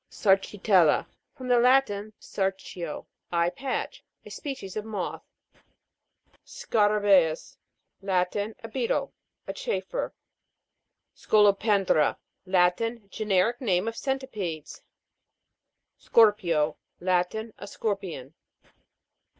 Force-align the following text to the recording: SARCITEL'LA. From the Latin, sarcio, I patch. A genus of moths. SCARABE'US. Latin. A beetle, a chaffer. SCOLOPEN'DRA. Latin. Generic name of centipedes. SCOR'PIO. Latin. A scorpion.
SARCITEL'LA. 0.09 1.05
From 1.35 1.47
the 1.47 1.59
Latin, 1.59 2.11
sarcio, 2.19 3.05
I 3.31 3.51
patch. 3.51 4.03
A 4.25 4.31
genus 4.31 4.75
of 4.75 4.83
moths. 4.83 5.27
SCARABE'US. 6.43 7.59
Latin. 8.01 8.55
A 8.63 8.67
beetle, 8.67 9.13
a 9.45 9.53
chaffer. 9.53 10.11
SCOLOPEN'DRA. 11.13 12.17
Latin. 12.47 13.09
Generic 13.11 13.61
name 13.61 13.87
of 13.87 13.95
centipedes. 13.95 14.81
SCOR'PIO. 15.99 16.77
Latin. 16.99 17.53
A 17.59 17.67
scorpion. 17.67 18.33